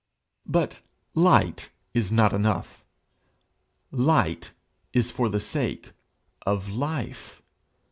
[0.47, 0.81] But
[1.13, 2.83] light is not enough;
[3.91, 4.51] light
[4.93, 5.91] is for the sake
[6.43, 7.39] of life.